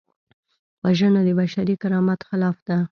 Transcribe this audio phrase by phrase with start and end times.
[0.83, 2.77] وژنه د بشري کرامت خلاف ده